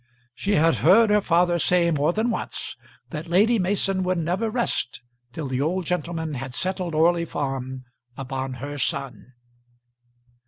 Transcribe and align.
She 0.33 0.53
had 0.55 0.77
heard 0.77 1.11
her 1.11 1.21
father 1.21 1.59
say 1.59 1.91
more 1.91 2.11
than 2.11 2.31
once 2.31 2.75
that 3.11 3.27
Lady 3.27 3.59
Mason 3.59 4.01
would 4.01 4.17
never 4.17 4.49
rest 4.49 4.99
till 5.31 5.45
the 5.45 5.61
old 5.61 5.85
gentleman 5.85 6.33
had 6.33 6.55
settled 6.55 6.95
Orley 6.95 7.23
Farm 7.25 7.85
upon 8.17 8.53
her 8.55 8.79
son. 8.79 9.33